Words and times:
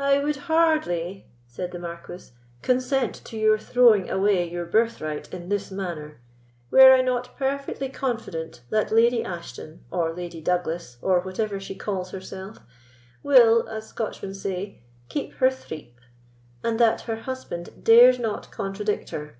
"I 0.00 0.18
would 0.18 0.34
hardly," 0.50 1.28
said 1.46 1.70
the 1.70 1.78
Marquis, 1.78 2.32
"consent 2.60 3.14
to 3.26 3.36
your 3.36 3.56
throwing 3.56 4.10
away 4.10 4.50
your 4.50 4.66
birthright 4.66 5.32
in 5.32 5.48
this 5.48 5.70
manner, 5.70 6.16
were 6.72 6.92
I 6.92 7.02
not 7.02 7.36
perfectly 7.38 7.88
confident 7.88 8.62
that 8.70 8.90
Lady 8.90 9.22
Ashton, 9.22 9.84
or 9.92 10.12
Lady 10.12 10.40
Douglas, 10.40 10.98
or 11.00 11.20
whatever 11.20 11.60
she 11.60 11.76
calls 11.76 12.10
herself, 12.10 12.58
will, 13.22 13.68
as 13.68 13.86
Scotchmen 13.86 14.34
say, 14.34 14.80
keep 15.08 15.34
her 15.34 15.50
threep; 15.50 16.00
and 16.64 16.80
that 16.80 17.02
her 17.02 17.18
husband 17.20 17.84
dares 17.84 18.18
not 18.18 18.50
contradict 18.50 19.10
her." 19.10 19.38